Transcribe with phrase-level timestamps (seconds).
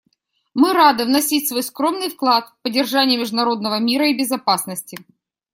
[0.55, 4.97] Мы рады вносить свой скромный вклад в поддержание международного мира и безопасности.